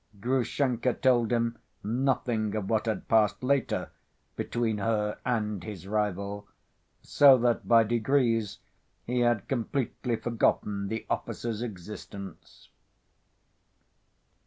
[0.19, 3.91] Grushenka told him nothing of what had passed later
[4.35, 6.47] between her and this rival;
[7.03, 8.57] so that by degrees
[9.05, 12.69] he had completely forgotten the officer's existence.